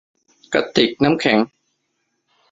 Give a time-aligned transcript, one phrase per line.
[0.53, 1.39] กระติกน้ำแข็ง